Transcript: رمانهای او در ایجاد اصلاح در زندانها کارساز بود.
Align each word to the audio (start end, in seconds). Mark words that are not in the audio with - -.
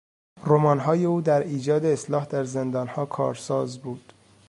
رمانهای 0.45 1.05
او 1.05 1.21
در 1.21 1.43
ایجاد 1.43 1.85
اصلاح 1.85 2.25
در 2.25 2.43
زندانها 2.43 3.05
کارساز 3.05 3.79
بود. 3.79 4.13